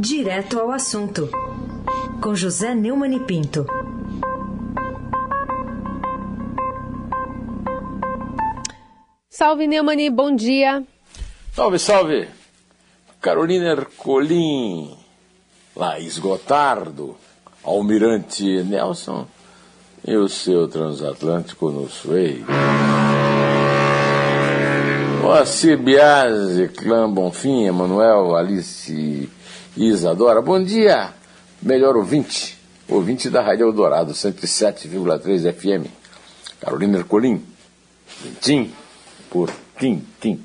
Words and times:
Direto 0.00 0.60
ao 0.60 0.70
assunto, 0.70 1.28
com 2.22 2.32
José 2.32 2.72
Neumann 2.72 3.16
e 3.16 3.18
Pinto. 3.18 3.66
Salve 9.28 9.66
Neumani, 9.66 10.08
bom 10.08 10.36
dia. 10.36 10.84
Salve, 11.52 11.80
salve. 11.80 12.28
Carolina 13.20 13.70
Ercolim, 13.72 14.96
Laís 15.74 16.16
Gotardo, 16.20 17.16
Almirante 17.64 18.62
Nelson 18.62 19.26
e 20.06 20.16
o 20.16 20.28
seu 20.28 20.68
transatlântico 20.68 21.72
no 21.72 21.88
Sway. 21.88 22.44
Moacir 25.22 25.76
Biase, 25.76 26.68
Clã 26.68 27.10
Bonfim, 27.10 27.64
Emanuel, 27.66 28.36
Alice 28.36 29.28
Isadora. 29.78 30.42
Bom 30.42 30.60
dia, 30.60 31.10
melhor 31.62 31.96
ouvinte, 31.96 32.58
ouvinte 32.88 33.30
da 33.30 33.40
Rádio 33.40 33.68
Eldorado, 33.68 34.12
107,3 34.12 35.52
FM. 35.52 35.86
Carolina 36.60 36.98
Ercolim, 36.98 37.44
Tim 38.40 38.72
por 39.30 39.52
Tim, 39.78 40.04
Tim. 40.20 40.42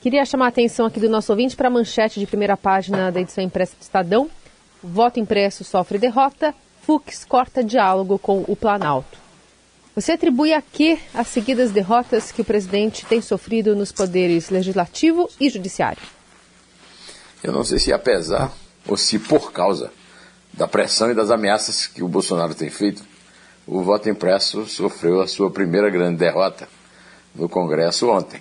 Queria 0.00 0.24
chamar 0.24 0.46
a 0.46 0.48
atenção 0.48 0.86
aqui 0.86 0.98
do 0.98 1.08
nosso 1.08 1.30
ouvinte 1.30 1.54
para 1.54 1.68
a 1.68 1.70
manchete 1.70 2.18
de 2.18 2.26
primeira 2.26 2.56
página 2.56 3.12
da 3.12 3.20
edição 3.20 3.44
impressa 3.44 3.76
do 3.76 3.82
Estadão. 3.82 4.28
voto 4.82 5.20
impresso 5.20 5.62
sofre 5.62 5.96
derrota, 5.96 6.52
Fux 6.82 7.24
corta 7.24 7.62
diálogo 7.62 8.18
com 8.18 8.44
o 8.48 8.56
Planalto. 8.56 9.18
Você 9.94 10.12
atribui 10.12 10.52
a 10.52 10.62
que 10.62 10.98
as 11.14 11.28
seguidas 11.28 11.70
derrotas 11.70 12.32
que 12.32 12.40
o 12.40 12.44
presidente 12.44 13.06
tem 13.06 13.20
sofrido 13.20 13.76
nos 13.76 13.92
poderes 13.92 14.50
legislativo 14.50 15.28
e 15.40 15.48
judiciário? 15.48 16.17
Eu 17.42 17.52
não 17.52 17.64
sei 17.64 17.78
se 17.78 17.92
apesar 17.92 18.52
ou 18.86 18.96
se 18.96 19.18
por 19.18 19.52
causa 19.52 19.92
da 20.52 20.66
pressão 20.66 21.10
e 21.10 21.14
das 21.14 21.30
ameaças 21.30 21.86
que 21.86 22.02
o 22.02 22.08
Bolsonaro 22.08 22.54
tem 22.54 22.70
feito, 22.70 23.02
o 23.66 23.82
voto 23.82 24.08
impresso 24.08 24.66
sofreu 24.66 25.20
a 25.20 25.28
sua 25.28 25.50
primeira 25.50 25.90
grande 25.90 26.16
derrota 26.18 26.68
no 27.34 27.48
Congresso 27.48 28.08
ontem. 28.08 28.40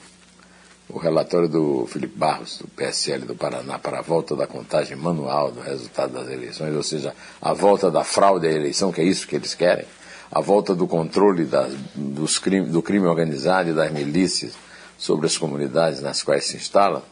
O 0.90 0.98
relatório 0.98 1.50
do 1.50 1.86
Felipe 1.88 2.18
Barros, 2.18 2.60
do 2.60 2.68
PSL 2.70 3.26
do 3.26 3.36
Paraná, 3.36 3.78
para 3.78 4.00
a 4.00 4.02
volta 4.02 4.36
da 4.38 4.48
contagem 4.48 4.96
manual 4.96 5.52
do 5.52 5.60
resultado 5.60 6.14
das 6.14 6.30
eleições, 6.30 6.74
ou 6.74 6.82
seja, 6.82 7.14
a 7.42 7.54
volta 7.54 7.92
da 7.92 8.06
fraude 8.06 8.48
à 8.48 8.52
eleição, 8.52 8.92
que 8.92 9.02
é 9.02 9.04
isso 9.04 9.28
que 9.28 9.36
eles 9.36 9.54
querem, 9.54 9.86
a 10.32 10.40
volta 10.40 10.74
do 10.74 10.88
controle 10.88 11.44
das, 11.44 11.74
dos 11.94 12.40
crime, 12.40 12.68
do 12.70 12.82
crime 12.82 13.06
organizado 13.06 13.70
e 13.70 13.74
das 13.74 13.92
milícias 13.92 14.54
sobre 14.98 15.28
as 15.28 15.38
comunidades 15.38 16.02
nas 16.02 16.24
quais 16.24 16.46
se 16.46 16.56
instalam, 16.56 17.04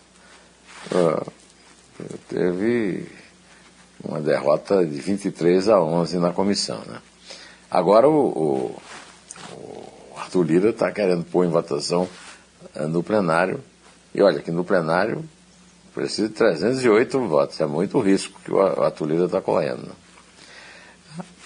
uh, 0.92 1.32
teve 2.30 3.08
uma 4.04 4.20
derrota 4.20 4.86
de 4.86 5.00
23 5.00 5.70
a 5.70 5.82
11 5.82 6.18
na 6.18 6.32
comissão. 6.32 6.82
Né? 6.86 7.00
Agora 7.70 8.08
o, 8.08 8.28
o, 8.28 8.82
o 9.52 10.18
Arthur 10.18 10.44
Lira 10.44 10.70
está 10.70 10.92
querendo 10.92 11.24
pôr 11.24 11.46
em 11.46 11.50
votação 11.50 12.08
é, 12.74 12.86
no 12.86 13.04
plenário. 13.04 13.64
E 14.14 14.22
olha 14.22 14.42
que 14.42 14.52
no 14.52 14.64
plenário 14.64 15.24
precisa 15.94 16.28
de 16.28 16.36
308 16.36 17.28
votos. 17.28 17.60
É 17.60 17.66
muito 17.66 18.00
risco 18.00 18.40
que 18.44 18.52
o 18.52 18.62
Atulida 18.84 19.26
está 19.26 19.42
correndo. 19.42 19.92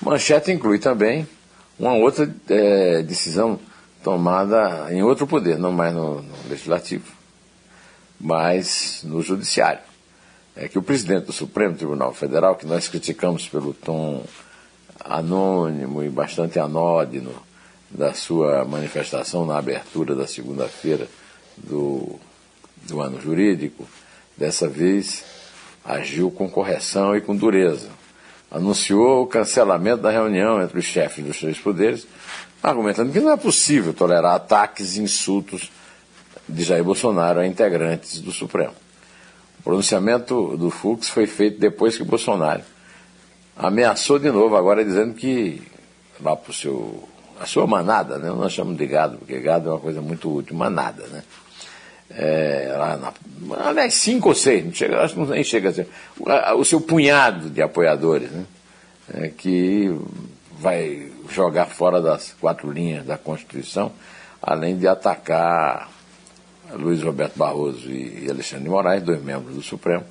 Manchete 0.01 0.51
inclui 0.51 0.79
também 0.79 1.27
uma 1.77 1.93
outra 1.93 2.29
é, 2.49 3.01
decisão 3.03 3.59
tomada 4.03 4.87
em 4.93 5.03
outro 5.03 5.27
poder, 5.27 5.57
não 5.57 5.71
mais 5.71 5.93
no, 5.93 6.21
no, 6.21 6.49
legislativo, 6.49 7.11
mas 8.19 9.01
no 9.03 9.21
judiciário. 9.21 9.88
É 10.55 10.67
que 10.67 10.77
o 10.77 10.83
presidente 10.83 11.25
do 11.25 11.33
Supremo 11.33 11.75
Tribunal 11.75 12.13
Federal, 12.13 12.55
que 12.55 12.65
nós 12.65 12.87
criticamos 12.87 13.47
pelo 13.47 13.73
tom 13.73 14.23
anônimo 14.99 16.03
e 16.03 16.09
bastante 16.09 16.59
anódino 16.59 17.33
da 17.89 18.13
sua 18.13 18.65
manifestação 18.65 19.45
na 19.45 19.57
abertura 19.57 20.15
da 20.15 20.27
segunda-feira 20.27 21.07
do, 21.57 22.19
do 22.87 23.01
ano 23.01 23.19
jurídico, 23.19 23.87
dessa 24.37 24.67
vez 24.67 25.23
agiu 25.83 26.29
com 26.29 26.49
correção 26.49 27.15
e 27.15 27.21
com 27.21 27.35
dureza. 27.35 27.89
Anunciou 28.51 29.23
o 29.23 29.27
cancelamento 29.27 30.03
da 30.03 30.11
reunião 30.11 30.61
entre 30.61 30.79
os 30.79 30.85
chefes 30.85 31.23
dos 31.23 31.39
três 31.39 31.57
poderes, 31.57 32.07
argumentando 32.61 33.11
que 33.11 33.19
não 33.19 33.31
é 33.31 33.37
possível 33.37 33.93
tolerar 33.93 34.35
ataques 34.35 34.97
e 34.97 35.01
insultos 35.01 35.71
de 36.47 36.63
Jair 36.63 36.83
Bolsonaro 36.83 37.39
a 37.39 37.47
integrantes 37.47 38.19
do 38.19 38.31
Supremo. 38.31 38.73
O 39.59 39.63
pronunciamento 39.63 40.57
do 40.57 40.69
Fux 40.69 41.09
foi 41.09 41.27
feito 41.27 41.59
depois 41.59 41.97
que 41.97 42.03
Bolsonaro 42.03 42.63
ameaçou 43.57 44.17
de 44.17 44.31
novo, 44.31 44.55
agora 44.55 44.85
dizendo 44.85 45.13
que 45.13 45.61
lá 46.21 46.35
para 46.35 46.49
o 46.49 46.53
seu 46.53 47.09
a 47.39 47.45
sua 47.45 47.65
manada, 47.65 48.17
né? 48.17 48.29
nós 48.29 48.51
chamamos 48.51 48.77
de 48.77 48.85
gado, 48.85 49.17
porque 49.17 49.39
gado 49.39 49.69
é 49.69 49.71
uma 49.71 49.79
coisa 49.79 50.01
muito 50.01 50.29
útil, 50.29 50.55
manada, 50.55 51.07
né? 51.07 51.23
É, 52.11 52.75
lá 52.75 52.97
na, 52.97 53.13
aliás, 53.65 53.93
cinco 53.93 54.29
ou 54.29 54.35
seis, 54.35 54.65
não 54.65 54.73
chega, 54.73 55.01
acho 55.01 55.13
que 55.13 55.21
nem 55.21 55.43
chega 55.43 55.69
a 55.69 55.73
ser, 55.73 55.87
o, 56.57 56.65
seu 56.65 56.81
punhado 56.81 57.49
de 57.49 57.61
apoiadores, 57.61 58.29
né? 58.29 58.45
É, 59.13 59.27
que 59.29 59.95
vai 60.59 61.09
jogar 61.29 61.67
fora 61.67 62.01
das 62.01 62.35
quatro 62.41 62.69
linhas 62.69 63.05
da 63.05 63.17
Constituição, 63.17 63.91
além 64.41 64.77
de 64.77 64.87
atacar 64.87 65.89
Luiz 66.73 67.01
Roberto 67.01 67.37
Barroso 67.37 67.89
e 67.89 68.27
Alexandre 68.29 68.65
de 68.65 68.69
Moraes, 68.69 69.03
dois 69.03 69.23
membros 69.23 69.55
do 69.55 69.61
Supremo, 69.61 70.03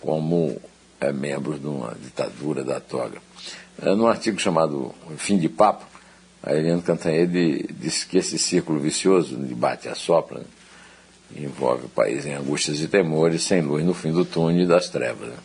como 0.00 0.60
é, 1.00 1.12
membros 1.12 1.60
de 1.60 1.66
uma 1.66 1.96
ditadura 2.00 2.62
da 2.62 2.80
toga. 2.80 3.18
É, 3.80 3.94
num 3.94 4.06
artigo 4.06 4.38
chamado 4.38 4.94
Fim 5.16 5.38
de 5.38 5.48
Papo, 5.48 5.84
a 6.42 6.54
Eliane 6.54 6.82
Cantanhede 6.82 7.68
disse 7.78 8.06
que 8.06 8.18
esse 8.18 8.38
círculo 8.38 8.80
vicioso 8.80 9.36
de 9.36 9.54
bate 9.54 9.88
a 9.88 9.94
sopra 9.94 10.40
né, 10.40 10.44
envolve 11.36 11.86
o 11.86 11.88
país 11.88 12.26
em 12.26 12.34
angústias 12.34 12.80
e 12.80 12.88
temores, 12.88 13.44
sem 13.44 13.62
luz 13.62 13.84
no 13.84 13.94
fim 13.94 14.12
do 14.12 14.24
túnel 14.24 14.66
das 14.66 14.88
trevas. 14.88 15.28
Né? 15.28 15.36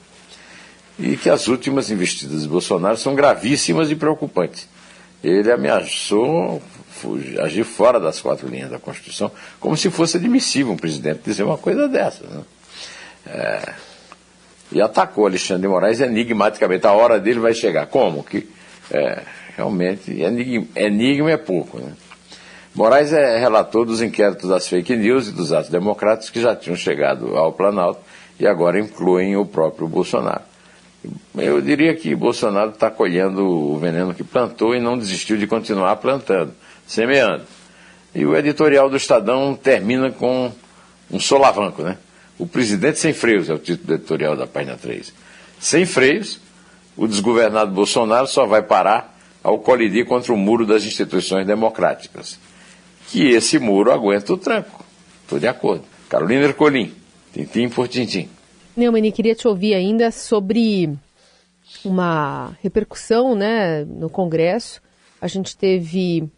E 1.00 1.18
que 1.18 1.30
as 1.30 1.48
últimas 1.48 1.92
investidas 1.92 2.42
de 2.42 2.48
Bolsonaro 2.48 2.98
são 2.98 3.14
gravíssimas 3.14 3.92
e 3.92 3.96
preocupantes. 3.96 4.68
Ele 5.24 5.52
ameaçou 5.52 6.62
fugir, 6.90 7.40
agir 7.40 7.64
fora 7.64 8.00
das 8.00 8.20
quatro 8.22 8.48
linhas 8.48 8.70
da 8.70 8.80
Constituição, 8.80 9.32
como 9.60 9.76
se 9.78 9.90
fosse 9.90 10.18
admissível 10.18 10.74
um 10.74 10.78
presidente 10.78 11.22
dizer 11.26 11.44
uma 11.44 11.58
coisa 11.58 11.88
dessa. 11.88 12.26
Né? 12.26 12.42
É, 13.28 13.74
e 14.72 14.82
atacou 14.82 15.26
Alexandre 15.26 15.64
de 15.64 15.68
Moraes 15.68 16.02
enigmaticamente. 16.02 16.86
A 16.86 16.92
hora 16.92 17.20
dele 17.20 17.40
vai 17.40 17.54
chegar. 17.54 17.88
Como? 17.88 18.24
Que, 18.24 18.50
é, 18.92 19.22
realmente, 19.56 20.12
enigma 20.76 21.32
é 21.32 21.38
pouco. 21.38 21.80
Né? 21.80 21.94
Moraes 22.76 23.14
é 23.14 23.40
relator 23.40 23.86
dos 23.86 24.02
inquéritos 24.02 24.50
das 24.50 24.68
fake 24.68 24.96
news 24.96 25.30
e 25.30 25.32
dos 25.32 25.52
atos 25.52 25.70
democráticos 25.70 26.30
que 26.30 26.42
já 26.42 26.56
tinham 26.56 26.76
chegado 26.76 27.38
ao 27.38 27.54
Planalto 27.54 28.02
e 28.40 28.46
agora 28.46 28.80
incluem 28.80 29.36
o 29.36 29.46
próprio 29.46 29.88
Bolsonaro. 29.88 30.44
Eu 31.38 31.62
diria 31.62 31.96
que 31.96 32.16
Bolsonaro 32.16 32.72
está 32.72 32.90
colhendo 32.90 33.46
o 33.46 33.78
veneno 33.78 34.14
que 34.14 34.24
plantou 34.24 34.76
e 34.76 34.80
não 34.80 34.98
desistiu 34.98 35.38
de 35.38 35.46
continuar 35.46 35.96
plantando, 35.98 36.54
semeando. 36.86 37.44
E 38.14 38.26
o 38.26 38.36
editorial 38.36 38.90
do 38.90 38.98
Estadão 38.98 39.56
termina 39.56 40.12
com 40.12 40.52
um 41.12 41.20
solavanco, 41.20 41.84
né? 41.84 41.98
O 42.40 42.48
presidente 42.48 43.00
sem 43.00 43.14
freios 43.14 43.50
é 43.50 43.54
o 43.54 43.60
título 43.60 43.88
do 43.88 43.94
editorial 43.96 44.36
da 44.36 44.48
página 44.48 44.76
3. 44.76 45.14
Sem 45.60 45.86
freios, 45.86 46.40
o 46.96 47.08
desgovernado 47.08 47.72
Bolsonaro 47.72 48.28
só 48.28 48.46
vai 48.46 48.62
parar 48.62 49.16
ao 49.44 49.60
colidir 49.60 50.06
contra 50.06 50.34
o 50.34 50.38
muro 50.38 50.66
das 50.66 50.84
instituições 50.84 51.46
democráticas. 51.46 52.40
Que 53.08 53.30
esse 53.30 53.60
muro 53.60 53.92
aguenta 53.92 54.34
o 54.34 54.38
tranco. 54.38 54.84
Estou 55.24 55.40
de 55.40 55.48
acordo. 55.48 55.84
Carolina 56.10 56.46
Ercolim, 56.46 56.94
tintim 57.34 57.70
por 57.70 57.88
tintim. 57.88 58.30
Neumann, 58.78 59.12
queria 59.12 59.34
te 59.34 59.48
ouvir 59.48 59.74
ainda 59.74 60.12
sobre 60.12 60.96
uma 61.84 62.56
repercussão 62.62 63.34
né, 63.34 63.84
no 63.84 64.08
Congresso. 64.08 64.80
A 65.20 65.28
gente 65.28 65.58
teve. 65.58 66.30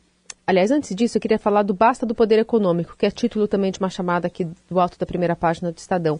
Aliás, 0.47 0.71
antes 0.71 0.95
disso, 0.95 1.18
eu 1.18 1.21
queria 1.21 1.38
falar 1.38 1.63
do 1.63 1.74
Basta 1.74 2.06
do 2.06 2.15
Poder 2.15 2.39
Econômico, 2.39 2.95
que 2.97 3.06
é 3.06 3.12
título 3.12 3.45
também 3.45 3.71
de 3.71 3.80
uma 3.80 3.89
chamada 3.89 4.27
aqui 4.27 4.47
do 4.69 4.80
alto 4.80 4.97
da 4.97 5.06
primeira 5.06 5.36
página 5.36 5.69
do 5.69 5.77
Estadão. 5.77 6.19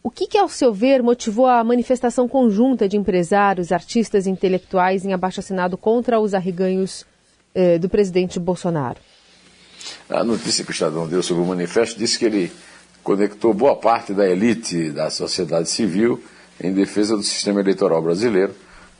O 0.00 0.10
que, 0.10 0.28
que, 0.28 0.38
ao 0.38 0.48
seu 0.48 0.72
ver, 0.72 1.02
motivou 1.02 1.46
a 1.46 1.62
manifestação 1.64 2.28
conjunta 2.28 2.88
de 2.88 2.96
empresários, 2.96 3.72
artistas 3.72 4.26
e 4.26 4.30
intelectuais 4.30 5.04
em 5.04 5.12
abaixo-assinado 5.12 5.76
contra 5.76 6.20
os 6.20 6.34
arreganhos 6.34 7.04
eh, 7.52 7.78
do 7.78 7.88
presidente 7.88 8.38
Bolsonaro? 8.38 9.00
A 10.08 10.22
notícia 10.22 10.64
que 10.64 10.70
o 10.70 10.72
Estadão 10.72 11.06
deu 11.08 11.22
sobre 11.22 11.42
o 11.42 11.46
manifesto 11.46 11.98
disse 11.98 12.16
que 12.16 12.24
ele 12.24 12.52
conectou 13.02 13.54
boa 13.54 13.76
parte 13.76 14.12
da 14.12 14.28
elite 14.28 14.90
da 14.90 15.10
sociedade 15.10 15.68
civil 15.68 16.22
em 16.60 16.72
defesa 16.72 17.16
do 17.16 17.22
sistema 17.22 17.60
eleitoral 17.60 18.02
brasileiro, 18.02 18.54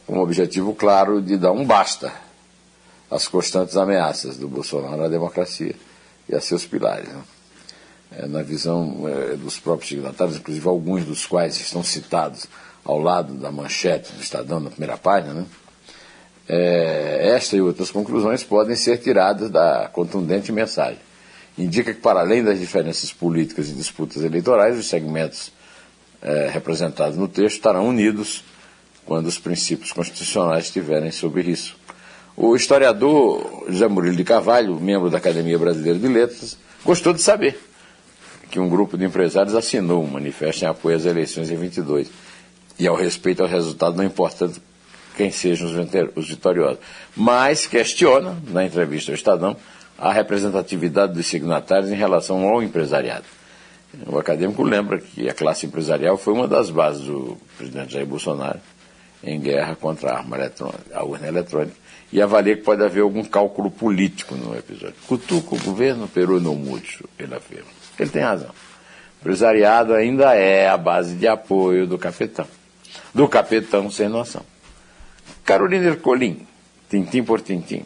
com 0.07 0.19
o 0.19 0.23
objetivo 0.23 0.75
claro 0.75 1.21
de 1.21 1.37
dar 1.37 1.53
um 1.53 1.65
basta 1.65 2.13
às 3.11 3.27
constantes 3.27 3.77
ameaças 3.77 4.37
do 4.37 4.49
Bolsonaro 4.49 5.05
à 5.05 5.09
democracia 5.09 5.75
e 6.29 6.35
a 6.35 6.41
seus 6.41 6.67
pilares. 6.67 7.09
Né? 7.09 7.23
é, 8.13 8.27
na 8.27 8.43
visão 8.43 9.05
é, 9.07 9.37
dos 9.37 9.59
próprios 9.59 9.89
signatários, 9.89 10.37
inclusive 10.37 10.67
alguns 10.67 11.05
dos 11.05 11.27
quais 11.27 11.57
estão 11.61 11.83
citados 11.83 12.47
ao 12.85 12.99
lado 12.99 13.35
da 13.35 13.51
manchete 13.51 14.13
do 14.13 14.23
Estadão, 14.23 14.61
na 14.61 14.71
primeira 14.71 14.97
página, 14.97 15.35
né? 15.35 15.47
É, 16.51 17.33
esta 17.35 17.57
e 17.57 17.61
outras 17.61 17.91
conclusões 17.91 18.43
podem 18.43 18.75
ser 18.75 18.97
tiradas 18.99 19.51
da 19.51 19.91
contundente 19.93 20.51
mensagem. 20.51 20.99
Indica 21.59 21.93
que, 21.93 22.01
para 22.01 22.21
além 22.21 22.43
das 22.43 22.61
diferenças 22.61 23.13
políticas 23.13 23.69
e 23.69 23.73
disputas 23.73 24.23
eleitorais, 24.23 24.79
os 24.79 24.87
segmentos 24.87 25.51
é, 26.23 26.49
representados 26.53 27.19
no 27.19 27.27
texto 27.27 27.57
estarão 27.57 27.89
unidos 27.89 28.45
quando 29.05 29.27
os 29.27 29.39
princípios 29.39 29.93
constitucionais 29.93 30.67
estiverem 30.67 31.11
sob 31.11 31.41
risco. 31.43 31.77
O 32.37 32.55
historiador 32.55 33.65
José 33.69 33.89
Murilo 33.89 34.15
de 34.15 34.23
Carvalho, 34.23 34.79
membro 34.79 35.11
da 35.11 35.19
Academia 35.19 35.59
Brasileira 35.59 35.99
de 35.99 36.07
Letras, 36.07 36.57
gostou 36.85 37.13
de 37.13 37.21
saber 37.21 37.59
que 38.51 38.61
um 38.61 38.69
grupo 38.69 38.97
de 38.97 39.05
empresários 39.05 39.57
assinou 39.57 40.05
um 40.05 40.07
manifesto 40.07 40.65
em 40.65 40.69
apoio 40.69 40.97
às 40.97 41.05
eleições 41.05 41.51
em 41.51 41.57
22 41.57 42.09
e 42.79 42.87
ao 42.87 42.95
respeito 42.95 43.43
ao 43.43 43.49
resultado 43.49 43.97
não 43.97 44.05
importa 44.05 44.51
quem 45.17 45.33
sejam 45.33 45.67
os 46.15 46.29
vitoriosos. 46.29 46.79
Mas 47.17 47.67
questiona, 47.67 48.37
na 48.47 48.65
entrevista 48.65 49.11
ao 49.11 49.17
Estadão, 49.17 49.57
a 49.99 50.13
representatividade 50.13 51.13
dos 51.13 51.27
signatários 51.27 51.91
em 51.91 51.97
relação 51.97 52.47
ao 52.49 52.63
empresariado. 52.63 53.25
O 54.07 54.19
acadêmico 54.19 54.63
lembra 54.63 54.99
que 54.99 55.29
a 55.29 55.35
classe 55.35 55.67
empresarial 55.67 56.17
foi 56.17 56.35
uma 56.35 56.47
das 56.47 56.71
bases 56.71 57.07
do 57.07 57.37
presidente 57.57 57.95
Jair 57.95 58.07
Bolsonaro 58.07 58.61
em 59.25 59.41
guerra 59.41 59.75
contra 59.75 60.13
a 60.13 60.19
arma 60.19 60.37
eletrônica, 60.37 60.85
a 60.95 61.05
urna 61.05 61.27
eletrônica, 61.27 61.77
e 62.13 62.23
avalia 62.23 62.57
que 62.57 62.63
pode 62.63 62.85
haver 62.85 63.01
algum 63.01 63.25
cálculo 63.25 63.71
político 63.71 64.37
no 64.37 64.57
episódio. 64.57 64.95
Cutuca 65.09 65.57
o 65.57 65.59
governo, 65.59 66.07
Peru 66.07 66.39
não 66.39 66.55
mude, 66.55 67.01
ele 67.19 67.35
afirma. 67.35 67.67
Ele 67.99 68.11
tem 68.11 68.23
razão. 68.23 68.51
O 68.51 69.21
empresariado 69.21 69.93
ainda 69.95 70.35
é 70.35 70.69
a 70.69 70.77
base 70.77 71.17
de 71.17 71.27
apoio 71.27 71.87
do 71.87 71.99
capitão. 71.99 72.47
Do 73.13 73.27
capitão 73.27 73.91
sem 73.91 74.09
noção. 74.09 74.43
Carolina 75.45 75.87
Ercolim, 75.89 76.47
tintim 76.89 77.25
por 77.25 77.41
tintim. 77.41 77.85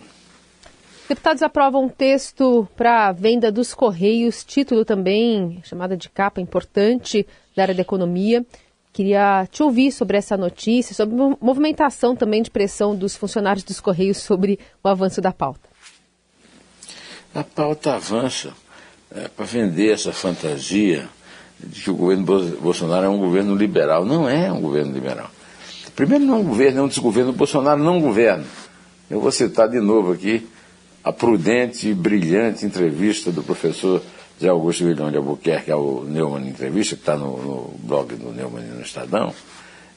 Deputados 1.09 1.43
aprovam 1.43 1.85
um 1.85 1.89
texto 1.89 2.67
para 2.77 3.13
venda 3.13 3.51
dos 3.51 3.75
Correios, 3.75 4.45
título 4.45 4.85
também, 4.85 5.61
chamada 5.65 5.97
de 5.97 6.09
capa 6.09 6.41
importante 6.41 7.27
da 7.57 7.63
área 7.63 7.75
da 7.75 7.83
economia. 7.83 8.45
Queria 8.93 9.47
te 9.51 9.63
ouvir 9.63 9.91
sobre 9.91 10.17
essa 10.17 10.37
notícia, 10.37 10.95
sobre 10.95 11.21
a 11.21 11.37
movimentação 11.41 12.15
também 12.15 12.43
de 12.43 12.51
pressão 12.51 12.95
dos 12.95 13.17
funcionários 13.17 13.65
dos 13.65 13.81
Correios 13.81 14.19
sobre 14.19 14.59
o 14.83 14.89
avanço 14.89 15.21
da 15.21 15.33
pauta. 15.33 15.69
A 17.35 17.43
pauta 17.43 17.95
avança 17.95 18.53
é, 19.15 19.29
para 19.29 19.45
vender 19.45 19.93
essa 19.93 20.13
fantasia 20.13 21.09
de 21.59 21.83
que 21.83 21.91
o 21.91 21.95
governo 21.95 22.25
Bolsonaro 22.61 23.07
é 23.07 23.09
um 23.09 23.19
governo 23.19 23.55
liberal. 23.55 24.05
Não 24.05 24.29
é 24.29 24.53
um 24.53 24.61
governo 24.61 24.93
liberal. 24.93 25.31
Primeiro, 25.97 26.25
não 26.25 26.37
é 26.37 26.39
um 26.39 26.45
governo, 26.45 26.81
é 26.81 26.83
um 26.83 26.89
desgoverno. 26.89 27.33
Bolsonaro 27.33 27.83
não 27.83 28.01
governa. 28.01 28.45
Eu 29.11 29.21
vou 29.21 29.33
citar 29.33 29.69
de 29.69 29.81
novo 29.81 30.13
aqui 30.13 30.47
a 31.05 31.13
prudente 31.13 31.89
e 31.89 31.95
brilhante 31.95 32.65
entrevista 32.65 33.31
do 33.33 33.43
professor 33.43 34.03
Zé 34.41 34.49
Augusto 34.49 34.85
Vilhão 34.85 35.11
de 35.11 35.17
Albuquerque 35.17 35.71
ao 35.71 36.05
Neumann 36.05 36.49
Entrevista, 36.49 36.97
que 36.97 37.03
está 37.03 37.17
no, 37.17 37.37
no, 37.37 37.75
blog 37.79 38.15
do 38.15 38.33
Neumann 38.33 38.63
no 38.63 38.83
Estadão, 38.83 39.33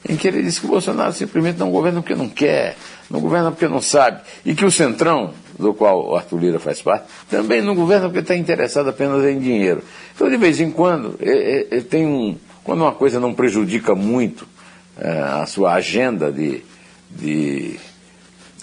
em 0.08 0.16
que 0.16 0.28
ele 0.28 0.42
disse 0.42 0.60
que 0.60 0.66
o 0.66 0.70
Bolsonaro 0.70 1.12
simplesmente 1.12 1.58
não 1.58 1.70
governa 1.70 2.00
porque 2.00 2.14
não 2.14 2.28
quer, 2.28 2.76
não 3.10 3.20
governa 3.20 3.50
porque 3.50 3.66
não 3.66 3.80
sabe, 3.80 4.20
e 4.44 4.54
que 4.54 4.64
o 4.64 4.70
Centrão, 4.70 5.32
do 5.58 5.74
qual 5.74 6.10
o 6.10 6.16
Arthur 6.16 6.38
Lira 6.38 6.58
faz 6.60 6.80
parte, 6.82 7.06
também 7.28 7.62
não 7.62 7.74
governa 7.74 8.06
porque 8.06 8.20
está 8.20 8.36
interessado 8.36 8.88
apenas 8.88 9.24
em 9.24 9.38
dinheiro. 9.38 9.82
Então, 10.14 10.28
de 10.28 10.36
vez 10.36 10.60
em 10.60 10.70
quando, 10.70 11.16
ele, 11.20 11.66
ele 11.70 11.82
tem 11.82 12.06
um. 12.06 12.36
Quando 12.62 12.82
uma 12.82 12.92
coisa 12.92 13.20
não 13.20 13.32
prejudica 13.32 13.94
muito 13.94 14.46
é, 14.98 15.20
a 15.20 15.46
sua 15.46 15.74
agenda 15.74 16.32
de, 16.32 16.62
de 17.10 17.78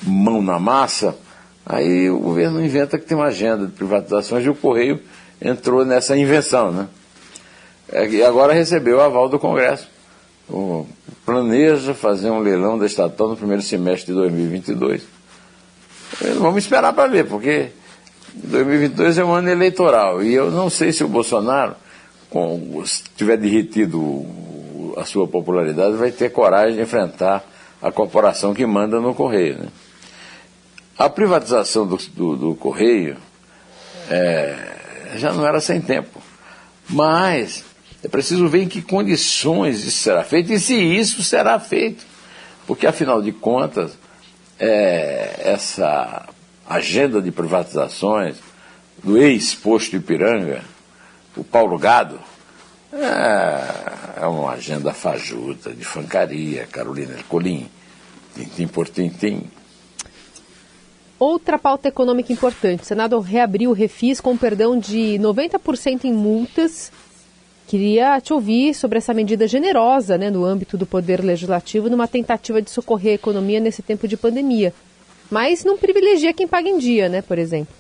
mão 0.02 0.42
na 0.42 0.60
massa, 0.60 1.16
aí 1.66 2.10
o 2.10 2.20
governo 2.20 2.64
inventa 2.64 2.98
que 2.98 3.06
tem 3.06 3.18
uma 3.18 3.28
agenda 3.28 3.66
de 3.66 3.72
privatizações 3.72 4.46
e 4.46 4.50
o 4.50 4.56
Correio 4.56 5.00
entrou 5.42 5.86
nessa 5.86 6.16
invenção, 6.18 6.72
né? 6.72 6.88
É, 7.92 8.08
e 8.08 8.24
agora 8.24 8.54
recebeu 8.54 8.98
o 8.98 9.02
aval 9.02 9.30
do 9.30 9.38
Congresso. 9.38 9.88
O, 10.50 10.86
planeja 11.26 11.94
fazer 11.94 12.30
um 12.30 12.40
leilão 12.40 12.78
da 12.78 12.86
estatal 12.86 13.30
no 13.30 13.38
primeiro 13.38 13.62
semestre 13.62 14.08
de 14.08 14.14
2022. 14.14 15.04
Vamos 16.40 16.64
esperar 16.64 16.94
para 16.94 17.10
ver, 17.10 17.26
porque 17.26 17.70
2022 18.34 19.18
é 19.18 19.24
um 19.24 19.34
ano 19.34 19.50
eleitoral 19.50 20.24
e 20.24 20.34
eu 20.34 20.52
não 20.52 20.70
sei 20.70 20.92
se 20.92 21.04
o 21.04 21.08
Bolsonaro, 21.08 21.76
com, 22.30 22.84
se 22.86 23.04
tiver 23.16 23.38
derretido 23.38 24.26
a 24.98 25.06
sua 25.06 25.28
popularidade, 25.28 25.96
vai 25.96 26.12
ter 26.12 26.32
coragem 26.32 26.76
de 26.76 26.82
enfrentar 26.82 27.44
a 27.82 27.92
corporação 27.92 28.54
que 28.54 28.66
manda 28.66 29.00
no 29.00 29.14
Correio. 29.14 29.58
Né? 29.60 29.68
A 31.04 31.10
privatização 31.10 31.86
do, 31.86 31.98
do, 31.98 32.38
do 32.38 32.56
Correio 32.56 33.18
é, 34.10 34.78
já 35.18 35.34
não 35.34 35.46
era 35.46 35.60
sem 35.60 35.82
tempo. 35.82 36.22
Mas 36.90 37.66
é 38.02 38.08
preciso 38.08 38.48
ver 38.48 38.64
em 38.64 38.68
que 38.70 38.82
condições 38.82 39.84
isso 39.84 40.02
será 40.02 40.24
feito 40.24 40.54
e 40.54 40.60
se 40.62 40.74
isso 40.74 41.22
será 41.22 41.60
feito. 41.60 42.06
Porque, 42.66 42.88
afinal 42.88 43.22
de 43.22 43.34
contas, 43.34 43.98
é, 44.58 45.42
essa 45.44 46.26
agenda 46.66 47.22
de 47.22 47.34
privatizações 47.34 48.38
do 49.04 49.18
ex-posto 49.18 49.98
Ipiranga, 49.98 50.64
o 51.36 51.44
Paulo 51.44 51.78
Gado, 51.78 52.18
é, 52.94 54.22
é 54.22 54.26
uma 54.26 54.52
agenda 54.52 54.94
fajuta, 54.94 55.74
de 55.74 55.84
fancaria, 55.84 56.66
Carolina 56.72 57.16
Ercolim, 57.16 57.70
tintim 58.34 58.68
por 58.68 58.88
tintim. 58.88 59.52
Outra 61.24 61.58
pauta 61.58 61.88
econômica 61.88 62.34
importante. 62.34 62.84
O 62.84 62.86
Senado 62.86 63.18
reabriu 63.22 63.70
o 63.70 63.74
refis 63.74 64.20
com 64.20 64.36
perdão 64.36 64.78
de 64.78 65.18
90% 65.22 66.04
em 66.04 66.12
multas. 66.12 66.92
Queria 67.66 68.20
te 68.20 68.34
ouvir 68.34 68.74
sobre 68.74 68.98
essa 68.98 69.14
medida 69.14 69.48
generosa 69.48 70.18
né, 70.18 70.30
no 70.30 70.44
âmbito 70.44 70.78
do 70.78 70.86
Poder 70.86 71.24
Legislativo, 71.24 71.90
numa 71.90 72.10
tentativa 72.10 72.62
de 72.62 72.70
socorrer 72.70 73.14
a 73.14 73.16
economia 73.16 73.62
nesse 73.62 73.82
tempo 73.82 74.06
de 74.06 74.18
pandemia. 74.18 74.74
Mas 75.32 75.64
não 75.64 75.78
privilegia 75.78 76.34
quem 76.34 76.46
paga 76.46 76.68
em 76.68 76.78
dia, 76.78 77.08
né, 77.08 77.22
por 77.22 77.40
exemplo. 77.40 77.74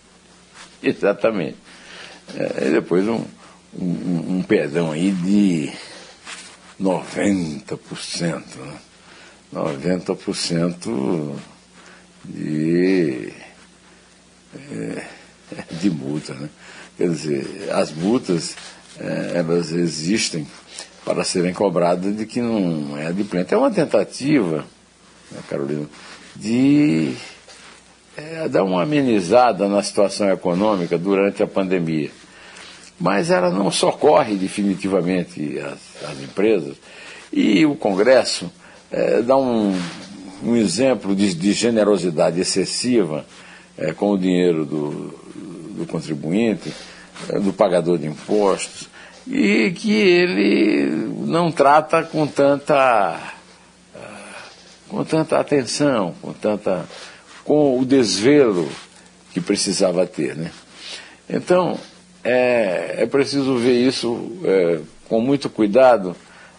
Exatamente. 0.81 1.57
É, 2.37 2.69
depois 2.69 3.05
um, 3.09 3.25
um, 3.77 4.37
um 4.37 4.41
perdão 4.41 4.89
aí 4.89 5.11
de 5.11 5.69
90%. 6.81 8.41
Né? 8.55 8.77
90% 9.53 11.52
de, 12.24 13.32
é, 14.56 15.03
de 15.80 15.89
multa. 15.89 16.34
Né? 16.34 16.50
Quer 16.98 17.10
dizer, 17.10 17.70
as 17.72 17.92
multas 17.92 18.56
é, 19.00 19.34
elas 19.36 19.72
existem 19.72 20.48
para 21.06 21.24
serem 21.24 21.53
cobradas 21.53 22.15
de 22.15 22.25
que 22.25 22.42
não 22.42 22.98
é 22.98 23.08
adimplente. 23.08 23.53
É 23.53 23.58
uma 23.58 23.72
tentativa, 23.72 24.65
né, 25.32 25.39
Carolina, 25.50 25.88
de 26.36 27.13
é, 28.15 28.48
dar 28.48 28.63
uma 28.63 28.84
amenizada 28.84 29.68
na 29.68 29.84
situação 29.84 30.30
econômica 30.32 30.98
durante 30.98 31.44
a 31.44 31.48
pandemia 31.48 32.12
mas 33.00 33.32
ela 33.32 33.50
não 33.50 33.72
socorre 33.72 34.36
definitivamente 34.36 35.60
as, 35.60 36.10
as 36.10 36.22
empresas. 36.22 36.77
E 37.32 37.65
o 37.65 37.75
Congresso 37.75 38.51
é, 38.92 39.22
dá 39.22 39.36
um, 39.36 39.77
um 40.43 40.55
exemplo 40.55 41.15
de, 41.15 41.33
de, 41.33 41.53
generosidade 41.53 42.39
excessiva 42.39 43.25
é, 43.77 43.93
com 43.93 44.12
o 44.12 44.17
dinheiro 44.17 44.65
do, 44.65 45.19
do 45.77 45.85
contribuinte, 45.88 46.73
é, 47.29 47.39
do 47.39 47.53
pagador 47.53 47.97
de 47.97 48.07
impostos, 48.07 48.89
e 49.25 49.71
que 49.71 49.93
ele 49.93 50.85
não 51.25 51.51
trata 51.51 52.03
com 52.03 52.27
tanta, 52.27 53.19
com 54.89 55.03
tanta 55.05 55.39
atenção, 55.39 56.13
com, 56.21 56.33
tanta, 56.33 56.85
com 57.45 57.79
o 57.79 57.85
desvelo 57.85 58.69
que 59.31 59.39
precisava 59.39 60.05
ter. 60.05 60.35
Né? 60.35 60.51
Então, 61.29 61.79
é, 62.23 62.95
é 63.00 63.05
preciso 63.05 63.57
ver 63.57 63.79
isso 63.79 64.31
é, 64.43 64.79
com 65.09 65.19
muito 65.19 65.50
cuidado, 65.50 66.15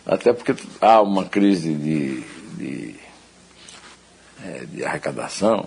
até 0.07 0.33
porque 0.33 0.55
há 0.81 1.01
uma 1.01 1.25
crise 1.25 1.73
de, 1.75 2.23
de, 2.57 2.95
é, 4.45 4.65
de 4.67 4.85
arrecadação, 4.85 5.67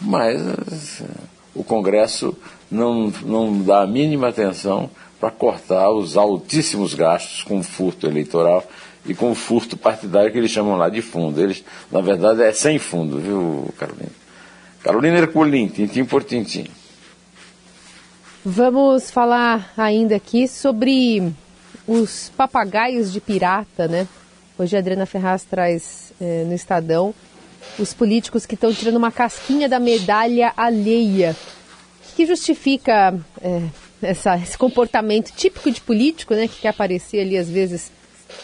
mas 0.00 1.00
é, 1.00 1.04
o 1.54 1.64
Congresso 1.64 2.36
não, 2.70 3.12
não 3.22 3.62
dá 3.62 3.82
a 3.82 3.86
mínima 3.86 4.28
atenção 4.28 4.90
para 5.18 5.30
cortar 5.30 5.90
os 5.90 6.16
altíssimos 6.16 6.92
gastos 6.92 7.42
com 7.42 7.62
furto 7.62 8.06
eleitoral 8.06 8.62
e 9.06 9.14
com 9.14 9.34
furto 9.34 9.76
partidário 9.76 10.30
que 10.30 10.38
eles 10.38 10.50
chamam 10.50 10.76
lá 10.76 10.88
de 10.88 11.00
fundo. 11.00 11.40
Eles, 11.40 11.64
na 11.90 12.00
verdade, 12.00 12.42
é 12.42 12.52
sem 12.52 12.78
fundo, 12.78 13.18
viu, 13.18 13.72
Carolina? 13.78 14.10
Carolina 14.82 15.18
Herculin, 15.18 15.68
tintim 15.68 16.04
por 16.04 16.22
tintim. 16.24 16.66
Vamos 18.44 19.10
falar 19.10 19.72
ainda 19.76 20.16
aqui 20.16 20.46
sobre 20.46 21.32
os 21.86 22.30
papagaios 22.36 23.10
de 23.10 23.20
pirata, 23.20 23.88
né? 23.88 24.06
Hoje 24.58 24.76
a 24.76 24.78
Adriana 24.78 25.06
Ferraz 25.06 25.44
traz 25.44 26.12
é, 26.20 26.44
no 26.44 26.52
Estadão 26.52 27.14
os 27.78 27.92
políticos 27.92 28.46
que 28.46 28.54
estão 28.54 28.72
tirando 28.72 28.96
uma 28.96 29.10
casquinha 29.10 29.68
da 29.68 29.78
medalha 29.78 30.52
alheia. 30.56 31.36
O 32.10 32.16
que 32.16 32.26
justifica 32.26 33.18
é, 33.42 33.62
essa, 34.02 34.36
esse 34.36 34.56
comportamento 34.56 35.32
típico 35.32 35.70
de 35.70 35.80
político, 35.80 36.34
né, 36.34 36.46
que 36.46 36.60
quer 36.60 36.68
aparecer 36.68 37.20
ali 37.20 37.36
às 37.36 37.48
vezes 37.48 37.90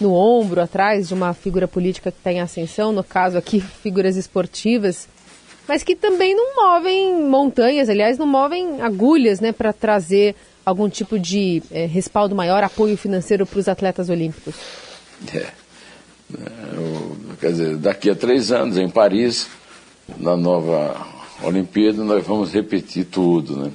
no 0.01 0.13
ombro, 0.13 0.61
atrás 0.61 1.09
de 1.09 1.15
uma 1.15 1.35
figura 1.35 1.67
política 1.69 2.11
que 2.11 2.19
está 2.19 2.33
em 2.33 2.41
ascensão, 2.41 2.93
no 2.93 3.05
caso 3.05 3.39
aqui, 3.39 3.61
figuras 3.83 4.17
esportivas, 4.17 5.09
mas 5.69 5.83
que 5.83 5.95
também 5.95 6.35
não 6.35 6.57
movem 6.57 7.23
montanhas, 7.23 7.89
aliás, 7.89 8.19
não 8.19 8.27
movem 8.27 8.81
agulhas 8.81 9.41
né, 9.41 9.53
para 9.53 9.73
trazer 9.73 10.35
algum 10.65 10.89
tipo 10.89 11.19
de 11.19 11.63
é, 11.71 11.87
respaldo 11.87 12.35
maior, 12.35 12.63
apoio 12.63 12.97
financeiro 12.97 13.47
para 13.47 13.59
os 13.59 13.69
atletas 13.69 14.09
olímpicos. 14.09 14.55
É. 15.35 15.60
Quer 17.41 17.51
dizer, 17.53 17.77
daqui 17.77 18.11
a 18.11 18.15
três 18.15 18.53
anos, 18.53 18.77
em 18.77 18.89
Paris, 18.89 19.49
na 20.19 20.37
nova 20.37 20.95
Olimpíada, 21.43 22.05
nós 22.05 22.27
vamos 22.27 22.53
repetir 22.53 23.07
tudo. 23.07 23.57
Né? 23.57 23.71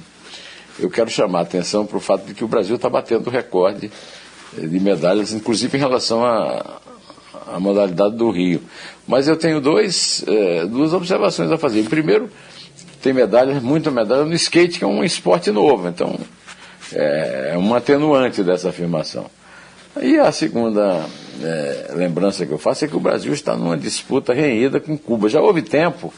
Eu 0.78 0.90
quero 0.90 1.10
chamar 1.10 1.40
a 1.40 1.42
atenção 1.42 1.84
para 1.84 1.96
o 1.96 2.00
fato 2.00 2.26
de 2.26 2.34
que 2.34 2.44
o 2.44 2.48
Brasil 2.48 2.76
está 2.76 2.88
batendo 2.88 3.28
recorde 3.30 3.90
de 4.56 4.80
medalhas, 4.80 5.32
inclusive 5.32 5.76
em 5.76 5.80
relação 5.80 6.24
à, 6.24 6.80
à 7.54 7.60
modalidade 7.60 8.16
do 8.16 8.30
Rio. 8.30 8.62
Mas 9.06 9.26
eu 9.26 9.36
tenho 9.36 9.60
dois, 9.60 10.24
é, 10.26 10.66
duas 10.66 10.92
observações 10.92 11.50
a 11.50 11.58
fazer. 11.58 11.82
Primeiro, 11.88 12.30
tem 13.02 13.12
medalhas, 13.12 13.62
muita 13.62 13.90
medalha 13.90 14.24
no 14.24 14.34
skate, 14.34 14.78
que 14.78 14.84
é 14.84 14.86
um 14.86 15.02
esporte 15.02 15.50
novo. 15.50 15.88
Então, 15.88 16.18
é, 16.92 17.52
é 17.54 17.58
um 17.58 17.74
atenuante 17.74 18.42
dessa 18.42 18.68
afirmação. 18.68 19.26
E 20.00 20.18
a 20.18 20.30
segunda 20.30 21.06
é, 21.42 21.92
lembrança 21.94 22.44
que 22.44 22.52
eu 22.52 22.58
faço 22.58 22.84
é 22.84 22.88
que 22.88 22.96
o 22.96 23.00
Brasil 23.00 23.32
está 23.32 23.56
numa 23.56 23.76
disputa 23.76 24.34
renhida 24.34 24.78
com 24.78 24.96
Cuba. 24.96 25.28
Já 25.28 25.40
houve 25.40 25.62
tempo 25.62 26.12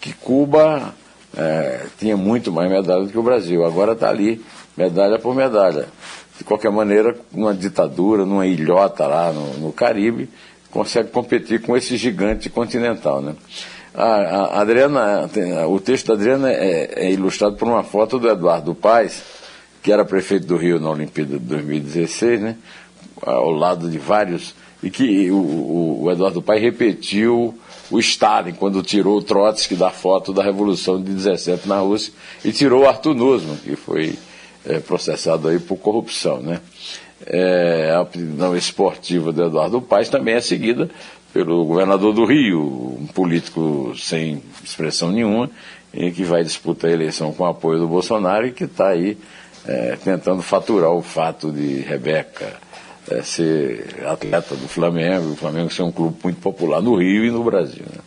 que 0.00 0.12
Cuba 0.12 0.94
é, 1.36 1.86
tinha 1.98 2.16
muito 2.16 2.52
mais 2.52 2.70
medalha 2.70 3.04
do 3.04 3.10
que 3.10 3.18
o 3.18 3.22
Brasil. 3.22 3.64
Agora 3.64 3.92
está 3.92 4.10
ali, 4.10 4.44
medalha 4.76 5.18
por 5.18 5.34
medalha. 5.34 5.86
De 6.36 6.44
qualquer 6.44 6.70
maneira, 6.70 7.16
numa 7.32 7.54
ditadura, 7.54 8.26
numa 8.26 8.46
ilhota 8.46 9.06
lá 9.06 9.32
no, 9.32 9.54
no 9.58 9.72
Caribe, 9.72 10.28
consegue 10.70 11.08
competir 11.10 11.62
com 11.62 11.76
esse 11.76 11.96
gigante 11.96 12.50
continental. 12.50 13.22
Né? 13.22 13.34
A, 13.94 14.04
a 14.04 14.60
Adriana, 14.60 15.30
o 15.68 15.80
texto 15.80 16.08
da 16.08 16.14
Adriana 16.14 16.50
é, 16.50 17.06
é 17.06 17.12
ilustrado 17.12 17.56
por 17.56 17.68
uma 17.68 17.82
foto 17.82 18.18
do 18.18 18.28
Eduardo 18.28 18.74
Paes, 18.74 19.22
que 19.82 19.90
era 19.90 20.04
prefeito 20.04 20.46
do 20.46 20.56
Rio 20.56 20.78
na 20.78 20.90
Olimpíada 20.90 21.38
de 21.38 21.44
2016, 21.44 22.40
né? 22.40 22.56
Ao 23.22 23.50
lado 23.50 23.88
de 23.88 23.98
vários, 23.98 24.54
e 24.82 24.90
que 24.90 25.30
o, 25.30 26.02
o 26.02 26.10
Eduardo 26.10 26.42
Pai 26.42 26.58
repetiu 26.58 27.54
o 27.90 27.98
Stalin 28.00 28.52
quando 28.52 28.82
tirou 28.82 29.18
o 29.18 29.22
Trotsky 29.22 29.76
da 29.76 29.90
foto 29.90 30.32
da 30.32 30.42
Revolução 30.42 31.00
de 31.00 31.12
17 31.12 31.68
na 31.68 31.78
Rússia 31.78 32.12
e 32.44 32.50
tirou 32.52 32.82
o 32.82 32.88
Arthur 32.88 33.14
Nussmann, 33.14 33.58
que 33.58 33.76
foi 33.76 34.18
é, 34.66 34.80
processado 34.80 35.48
aí 35.48 35.58
por 35.58 35.76
corrupção. 35.76 36.40
Né? 36.40 36.60
É, 37.26 37.92
a 37.94 38.00
opinião 38.00 38.56
esportiva 38.56 39.32
do 39.32 39.44
Eduardo 39.44 39.80
Paes 39.80 40.08
também 40.08 40.34
é 40.34 40.40
seguida 40.40 40.90
pelo 41.32 41.64
governador 41.64 42.12
do 42.12 42.24
Rio, 42.24 42.98
um 43.00 43.06
político 43.06 43.94
sem 43.96 44.42
expressão 44.62 45.10
nenhuma, 45.10 45.50
e 45.94 46.10
que 46.10 46.24
vai 46.24 46.42
disputar 46.42 46.90
a 46.90 46.94
eleição 46.94 47.32
com 47.32 47.44
o 47.44 47.46
apoio 47.46 47.78
do 47.78 47.88
Bolsonaro 47.88 48.46
e 48.46 48.52
que 48.52 48.64
está 48.64 48.88
aí 48.88 49.16
é, 49.66 49.96
tentando 50.02 50.42
faturar 50.42 50.90
o 50.90 51.02
fato 51.02 51.50
de 51.50 51.80
Rebeca 51.80 52.54
é, 53.10 53.22
ser 53.22 54.04
atleta 54.06 54.54
do 54.54 54.68
Flamengo, 54.68 55.32
o 55.32 55.36
Flamengo 55.36 55.72
ser 55.72 55.82
um 55.82 55.92
clube 55.92 56.16
muito 56.22 56.40
popular 56.40 56.80
no 56.80 56.96
Rio 56.96 57.24
e 57.24 57.30
no 57.30 57.42
Brasil. 57.42 57.84
Né? 57.90 58.00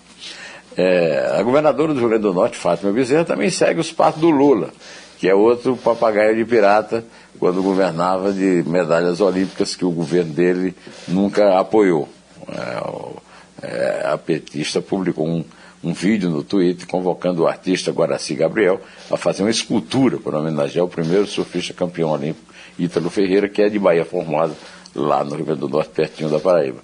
É, 0.77 1.37
a 1.39 1.43
governadora 1.43 1.93
do 1.93 1.99
Rio 1.99 2.09
Grande 2.09 2.23
do 2.23 2.33
Norte, 2.33 2.57
Fátima 2.57 2.91
Bezerra, 2.91 3.25
também 3.25 3.49
segue 3.49 3.79
os 3.79 3.91
passos 3.91 4.19
do 4.19 4.29
Lula, 4.29 4.69
que 5.17 5.27
é 5.27 5.33
outro 5.33 5.77
papagaio 5.77 6.35
de 6.35 6.45
pirata 6.45 7.03
quando 7.39 7.61
governava 7.61 8.31
de 8.31 8.63
medalhas 8.67 9.21
olímpicas 9.21 9.75
que 9.75 9.85
o 9.85 9.91
governo 9.91 10.33
dele 10.33 10.75
nunca 11.07 11.59
apoiou. 11.59 12.09
É, 12.49 13.67
é, 13.67 14.07
a 14.07 14.17
petista 14.17 14.81
publicou 14.81 15.27
um, 15.27 15.43
um 15.83 15.93
vídeo 15.93 16.29
no 16.29 16.43
Twitter 16.43 16.87
convocando 16.87 17.43
o 17.43 17.47
artista 17.47 17.91
Guaraci 17.91 18.35
Gabriel 18.35 18.81
a 19.09 19.17
fazer 19.17 19.43
uma 19.43 19.51
escultura 19.51 20.17
para 20.17 20.39
homenagear 20.39 20.85
o 20.85 20.89
primeiro 20.89 21.25
surfista 21.25 21.73
campeão 21.73 22.09
olímpico, 22.09 22.53
Ítalo 22.77 23.09
Ferreira, 23.09 23.47
que 23.47 23.61
é 23.61 23.69
de 23.69 23.79
Bahia 23.79 24.03
Formada, 24.03 24.53
lá 24.95 25.23
no 25.23 25.35
Rio 25.35 25.45
Grande 25.45 25.61
do 25.61 25.69
Norte, 25.69 25.89
pertinho 25.89 26.29
da 26.29 26.39
Paraíba. 26.39 26.79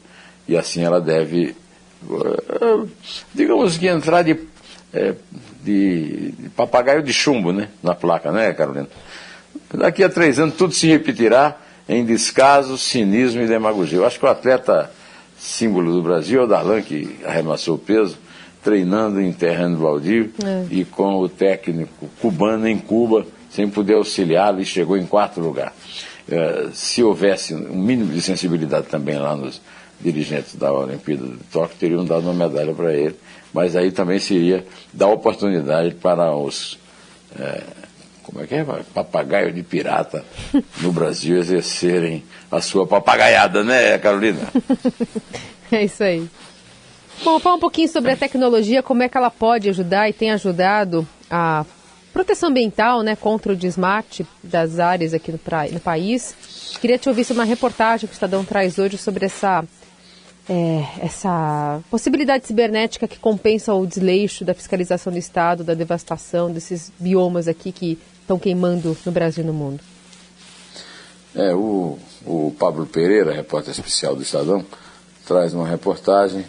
E 0.48 0.58
assim 0.58 0.84
ela 0.84 1.00
deve, 1.00 1.56
eh, 2.10 2.88
digamos 3.34 3.78
que 3.78 3.88
entrar 3.88 4.24
de, 4.24 4.38
eh, 4.94 5.16
de, 5.64 6.32
de 6.32 6.50
papagaio 6.50 7.02
de 7.02 7.14
chumbo 7.14 7.52
né, 7.52 7.70
na 7.82 7.96
placa, 7.96 8.32
né, 8.32 8.54
Carolina? 8.54 8.90
Daqui 9.74 10.04
a 10.04 10.10
três 10.10 10.38
anos 10.40 10.56
tudo 10.56 10.74
se 10.74 10.88
repetirá 10.88 11.58
em 11.88 12.06
descaso, 12.06 12.78
cinismo 12.78 13.42
e 13.42 13.48
demagogia. 13.48 14.00
Eu 14.00 14.06
acho 14.06 14.20
que 14.20 14.26
o 14.26 14.30
atleta 14.30 14.92
símbolo 15.38 15.92
do 15.94 16.02
Brasil 16.02 16.42
é 16.42 16.44
o 16.44 16.48
Darlan, 16.48 16.82
que 16.82 17.18
arremassou 17.26 17.76
o 17.76 17.80
peso, 17.80 18.18
treinando 18.64 19.20
em 19.20 19.34
terreno 19.34 19.78
baldio 19.78 20.32
é. 20.44 20.66
e 20.70 20.86
com 20.86 21.20
o 21.20 21.28
técnico 21.28 22.08
cubano 22.22 22.68
em 22.68 22.78
Cuba, 22.78 23.26
sem 23.50 23.68
poder 23.68 23.96
auxiliá-lo 23.96 24.62
e 24.62 24.66
chegou 24.66 24.98
em 24.98 25.06
quarto 25.06 25.40
lugar. 25.40 25.74
Eh, 26.32 26.70
se 26.74 27.04
houvesse 27.04 27.54
um 27.54 27.76
mínimo 27.76 28.14
de 28.14 28.22
sensibilidade 28.22 28.88
também 28.88 29.18
lá 29.18 29.36
nos 29.36 29.62
dirigentes 30.00 30.56
da 30.56 30.72
Olimpíada 30.72 31.26
de 31.26 31.38
Tóquio, 31.52 31.78
teriam 31.78 32.06
dado 32.06 32.24
uma 32.24 32.48
medalha 32.48 32.74
para 32.74 32.94
ele. 32.94 33.16
Mas 33.54 33.76
aí 33.76 33.92
também 33.92 34.18
seria 34.18 34.66
dar 34.94 35.08
oportunidade 35.08 35.94
para 35.96 36.34
os. 36.34 36.80
É, 37.38 37.62
como 38.24 38.42
é 38.42 38.48
que 38.48 38.56
é? 38.56 38.66
Papagaio 38.94 39.52
de 39.52 39.62
pirata 39.62 40.24
no 40.80 40.92
Brasil 40.92 41.38
exercerem 41.38 42.24
a 42.50 42.62
sua 42.62 42.88
papagaiada, 42.88 43.64
né, 43.64 43.98
Carolina? 43.98 44.40
é 45.72 45.84
isso 45.84 46.04
aí. 46.04 46.30
Bom, 47.24 47.40
falar 47.40 47.56
um 47.56 47.60
pouquinho 47.60 47.90
sobre 47.90 48.12
a 48.12 48.16
tecnologia, 48.16 48.82
como 48.82 49.04
é 49.04 49.10
que 49.10 49.18
ela 49.18 49.30
pode 49.30 49.70
ajudar 49.70 50.10
e 50.10 50.14
tem 50.14 50.32
ajudado 50.32 51.06
a 51.30 51.66
proteção 52.14 52.50
ambiental, 52.50 53.02
né, 53.02 53.16
contra 53.16 53.54
o 53.54 53.56
desmate 53.56 54.26
das 54.44 54.80
áreas 54.80 55.14
aqui 55.14 55.32
no, 55.32 55.38
pra, 55.38 55.68
no 55.70 55.80
país. 55.80 56.36
Queria 56.80 56.98
te 56.98 57.10
ouvir 57.10 57.24
sobre 57.24 57.42
uma 57.42 57.48
reportagem 57.48 58.08
que 58.08 58.14
o 58.14 58.16
Estadão 58.16 58.44
traz 58.44 58.78
hoje 58.78 58.98
sobre 58.98 59.26
essa, 59.26 59.64
é, 60.50 60.84
essa 61.02 61.80
possibilidade 61.90 62.46
cibernética 62.46 63.08
que 63.08 63.20
compensa 63.20 63.74
o 63.74 63.86
desleixo 63.86 64.44
da 64.44 64.54
fiscalização 64.54 65.12
do 65.12 65.20
Estado, 65.20 65.64
da 65.64 65.74
devastação 65.74 66.52
desses 66.52 66.92
biomas 67.00 67.48
aqui 67.48 67.72
que 67.72 67.98
estão 68.22 68.38
queimando 68.38 68.98
no 69.06 69.12
Brasil 69.12 69.44
e 69.44 69.48
no 69.48 69.54
mundo. 69.54 69.82
É, 71.34 71.54
o, 71.54 71.98
o 72.26 72.54
Pablo 72.60 72.86
Pereira, 72.86 73.32
repórter 73.32 73.72
especial 73.72 74.16
do 74.16 74.22
Estadão, 74.22 74.66
traz 75.26 75.54
uma 75.54 75.68
reportagem 75.68 76.46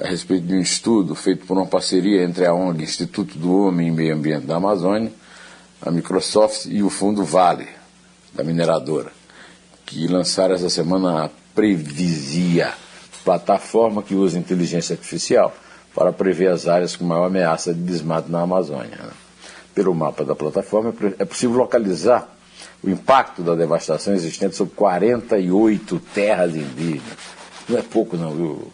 a 0.00 0.08
respeito 0.08 0.46
de 0.46 0.54
um 0.54 0.60
estudo 0.60 1.14
feito 1.14 1.46
por 1.46 1.56
uma 1.56 1.66
parceria 1.66 2.24
entre 2.24 2.46
a 2.46 2.54
ONG 2.54 2.82
Instituto 2.82 3.38
do 3.38 3.66
Homem 3.66 3.88
e 3.88 3.90
Meio 3.90 4.14
Ambiente 4.14 4.46
da 4.46 4.56
Amazônia, 4.56 5.12
a 5.82 5.90
Microsoft 5.90 6.66
e 6.66 6.82
o 6.82 6.88
Fundo 6.88 7.22
Vale, 7.22 7.68
da 8.32 8.42
mineradora, 8.42 9.12
que 9.84 10.06
lançaram 10.06 10.54
essa 10.54 10.70
semana 10.70 11.26
a 11.26 11.30
Previsia, 11.54 12.72
plataforma 13.24 14.02
que 14.02 14.14
usa 14.14 14.38
inteligência 14.38 14.94
artificial 14.94 15.54
para 15.94 16.12
prever 16.12 16.48
as 16.48 16.66
áreas 16.66 16.96
com 16.96 17.04
maior 17.04 17.26
ameaça 17.26 17.74
de 17.74 17.80
desmato 17.80 18.30
na 18.30 18.40
Amazônia. 18.40 18.96
Né? 18.96 19.10
Pelo 19.74 19.94
mapa 19.94 20.24
da 20.24 20.34
plataforma, 20.34 20.94
é 21.18 21.24
possível 21.24 21.56
localizar 21.56 22.28
o 22.82 22.88
impacto 22.88 23.42
da 23.42 23.54
devastação 23.54 24.14
existente 24.14 24.56
sobre 24.56 24.74
48 24.74 26.00
terras 26.14 26.54
indígenas. 26.54 27.18
Não 27.68 27.78
é 27.78 27.82
pouco, 27.82 28.16
não, 28.16 28.30
viu, 28.30 28.72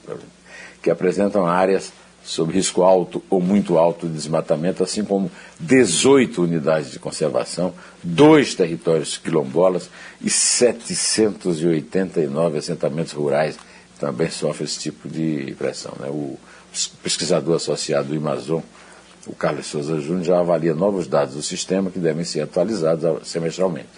que 0.87 0.91
apresentam 0.91 1.45
áreas 1.45 1.93
sob 2.23 2.53
risco 2.53 2.85
alto 2.85 3.21
ou 3.29 3.41
muito 3.41 3.77
alto 3.77 4.07
de 4.07 4.13
desmatamento, 4.13 4.85
assim 4.85 5.05
como 5.05 5.29
18 5.59 6.45
unidades 6.45 6.93
de 6.93 7.01
conservação, 7.01 7.75
dois 8.05 8.55
territórios 8.55 9.19
quilombolas 9.19 9.91
e 10.23 10.31
789 10.31 12.59
assentamentos 12.59 13.13
rurais 13.13 13.59
também 13.99 14.31
sofrem 14.31 14.65
esse 14.65 14.79
tipo 14.79 15.09
de 15.09 15.57
pressão. 15.59 15.93
Né? 15.99 16.07
O 16.09 16.39
pesquisador 17.03 17.57
associado 17.57 18.11
do 18.11 18.17
Amazon, 18.17 18.61
o 19.27 19.35
Carlos 19.35 19.67
Souza 19.67 20.01
Júnior, 20.01 20.25
já 20.25 20.39
avalia 20.39 20.73
novos 20.73 21.09
dados 21.09 21.35
do 21.35 21.43
sistema 21.43 21.91
que 21.91 21.99
devem 21.99 22.23
ser 22.23 22.43
atualizados 22.43 23.27
semestralmente. 23.27 23.89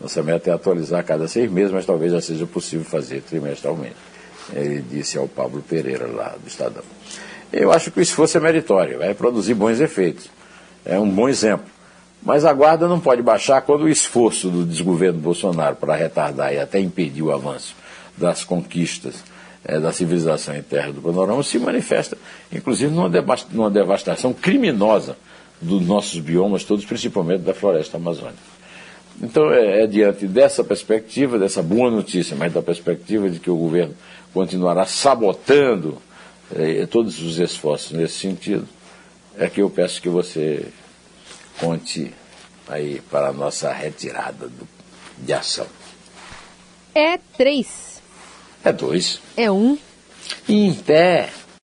Nossa 0.00 0.22
meta 0.22 0.48
é 0.48 0.54
atualizar 0.54 1.00
a 1.00 1.02
cada 1.02 1.28
seis 1.28 1.52
meses, 1.52 1.70
mas 1.70 1.84
talvez 1.84 2.12
já 2.12 2.22
seja 2.22 2.46
possível 2.46 2.86
fazer 2.86 3.20
trimestralmente 3.20 4.13
ele 4.52 4.84
disse 4.90 5.18
ao 5.18 5.26
Pablo 5.26 5.62
Pereira, 5.62 6.06
lá 6.06 6.34
do 6.40 6.46
Estadão. 6.46 6.82
Eu 7.52 7.72
acho 7.72 7.90
que 7.90 8.00
o 8.00 8.02
esforço 8.02 8.36
é 8.36 8.40
meritório, 8.40 8.98
vai 8.98 9.14
produzir 9.14 9.54
bons 9.54 9.80
efeitos. 9.80 10.28
É 10.84 10.98
um 10.98 11.08
bom 11.08 11.28
exemplo. 11.28 11.66
Mas 12.22 12.44
a 12.44 12.52
guarda 12.52 12.88
não 12.88 12.98
pode 12.98 13.22
baixar 13.22 13.60
quando 13.62 13.82
o 13.82 13.88
esforço 13.88 14.48
do 14.48 14.64
desgoverno 14.64 15.20
Bolsonaro 15.20 15.76
para 15.76 15.94
retardar 15.94 16.52
e 16.52 16.58
até 16.58 16.80
impedir 16.80 17.22
o 17.22 17.32
avanço 17.32 17.76
das 18.16 18.42
conquistas 18.44 19.22
é, 19.64 19.78
da 19.78 19.92
civilização 19.92 20.54
em 20.54 20.62
terra 20.62 20.92
do 20.92 21.00
panorama 21.00 21.42
se 21.42 21.58
manifesta, 21.58 22.16
inclusive, 22.52 22.92
numa, 22.92 23.10
numa 23.50 23.70
devastação 23.70 24.32
criminosa 24.32 25.16
dos 25.60 25.86
nossos 25.86 26.18
biomas 26.20 26.64
todos, 26.64 26.84
principalmente 26.84 27.40
da 27.42 27.54
floresta 27.54 27.96
amazônica. 27.96 28.54
Então, 29.22 29.50
é, 29.52 29.82
é, 29.82 29.86
diante 29.86 30.26
dessa 30.26 30.64
perspectiva, 30.64 31.38
dessa 31.38 31.62
boa 31.62 31.90
notícia, 31.90 32.36
mas 32.36 32.52
da 32.52 32.60
perspectiva 32.60 33.30
de 33.30 33.38
que 33.38 33.50
o 33.50 33.56
governo 33.56 33.94
continuará 34.34 34.84
sabotando 34.84 36.02
é, 36.54 36.84
todos 36.86 37.22
os 37.22 37.38
esforços 37.38 37.92
nesse 37.92 38.18
sentido, 38.18 38.68
é 39.38 39.48
que 39.48 39.62
eu 39.62 39.70
peço 39.70 40.02
que 40.02 40.08
você 40.08 40.66
conte 41.58 42.12
aí 42.68 43.00
para 43.10 43.28
a 43.28 43.32
nossa 43.32 43.72
retirada 43.72 44.48
do, 44.48 44.68
de 45.18 45.32
ação. 45.32 45.66
É 46.94 47.18
três. 47.36 48.02
É 48.64 48.72
dois. 48.72 49.20
É 49.36 49.50
um. 49.50 49.78
Em 50.48 50.74
pé. 50.74 51.30